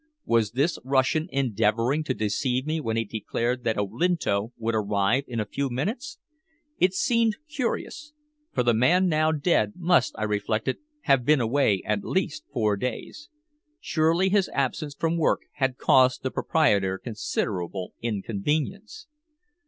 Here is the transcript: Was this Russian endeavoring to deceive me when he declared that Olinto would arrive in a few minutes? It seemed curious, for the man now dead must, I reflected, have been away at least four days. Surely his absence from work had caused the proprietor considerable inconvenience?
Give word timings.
Was 0.25 0.53
this 0.53 0.79
Russian 0.83 1.29
endeavoring 1.31 2.03
to 2.05 2.15
deceive 2.15 2.65
me 2.65 2.81
when 2.81 2.97
he 2.97 3.05
declared 3.05 3.63
that 3.63 3.77
Olinto 3.77 4.51
would 4.57 4.73
arrive 4.73 5.25
in 5.27 5.39
a 5.39 5.45
few 5.45 5.69
minutes? 5.69 6.17
It 6.79 6.95
seemed 6.95 7.37
curious, 7.47 8.11
for 8.51 8.63
the 8.63 8.73
man 8.73 9.07
now 9.07 9.31
dead 9.31 9.73
must, 9.75 10.15
I 10.17 10.23
reflected, 10.23 10.79
have 11.01 11.23
been 11.23 11.39
away 11.39 11.83
at 11.85 12.03
least 12.03 12.45
four 12.51 12.77
days. 12.77 13.29
Surely 13.79 14.29
his 14.29 14.49
absence 14.55 14.95
from 14.95 15.17
work 15.19 15.41
had 15.57 15.77
caused 15.77 16.23
the 16.23 16.31
proprietor 16.31 16.97
considerable 16.97 17.93
inconvenience? 18.01 19.05